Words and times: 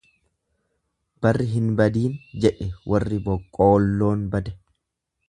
Barri 1.25 1.45
hin 1.51 1.67
badiin 1.81 2.15
jedhe 2.45 2.71
warri 2.93 3.21
boqqoolloon 3.29 4.25
bade. 4.37 4.57